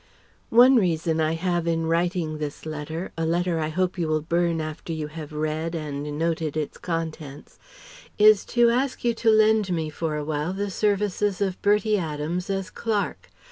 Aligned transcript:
]One 0.63 0.77
reason 0.77 1.21
I 1.21 1.33
have 1.33 1.67
in 1.67 1.85
writing 1.85 2.39
this 2.39 2.65
letter 2.65 3.11
a 3.15 3.23
letter 3.23 3.59
I 3.59 3.69
hope 3.69 3.99
you 3.99 4.07
will 4.07 4.23
burn 4.23 4.59
after 4.59 4.91
you 4.91 5.09
have 5.09 5.31
read 5.31 5.75
and 5.75 6.17
noted 6.17 6.57
its 6.57 6.79
contents 6.79 7.59
is 8.17 8.43
to 8.45 8.71
ask 8.71 9.03
you 9.03 9.13
to 9.13 9.29
lend 9.29 9.69
me 9.71 9.91
for 9.91 10.15
a 10.15 10.25
while 10.25 10.53
the 10.53 10.71
services 10.71 11.39
of 11.39 11.61
Bertie 11.61 11.99
Adams 11.99 12.49
as 12.49 12.71
clerk. 12.71 13.29